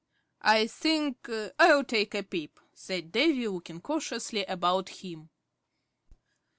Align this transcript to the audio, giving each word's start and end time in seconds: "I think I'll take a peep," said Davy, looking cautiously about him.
"I 0.41 0.65
think 0.65 1.29
I'll 1.59 1.83
take 1.83 2.15
a 2.15 2.23
peep," 2.23 2.59
said 2.73 3.11
Davy, 3.11 3.47
looking 3.47 3.81
cautiously 3.81 4.43
about 4.45 4.89
him. 4.89 5.29